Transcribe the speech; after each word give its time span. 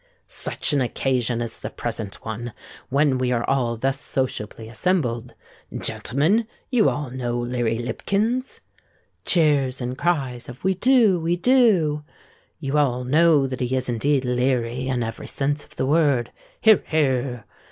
Such 0.25 0.73
an 0.73 0.81
occasion 0.81 1.43
is 1.43 1.59
the 1.59 1.69
present 1.69 2.25
one, 2.25 2.53
when 2.89 3.19
we 3.19 3.31
are 3.31 3.47
all 3.47 3.77
thus 3.77 3.99
sociably 4.01 4.67
assembled. 4.67 5.33
Gentlemen, 5.77 6.47
you 6.71 6.89
all 6.89 7.11
know 7.11 7.37
Leary 7.37 7.77
Lipkins! 7.77 8.61
(Cheers, 9.25 9.79
and 9.79 9.95
cries 9.95 10.49
of 10.49 10.63
"We 10.63 10.73
do! 10.73 11.19
we 11.19 11.35
do!") 11.35 12.03
You 12.59 12.79
all 12.79 13.03
know 13.03 13.45
that 13.45 13.61
he 13.61 13.75
is 13.75 13.89
indeed 13.89 14.25
leary 14.25 14.87
in 14.87 15.03
every 15.03 15.27
sense 15.27 15.63
of 15.63 15.75
the 15.75 15.85
word. 15.85 16.31
(Hear! 16.61 16.83
hear!) 16.87 17.45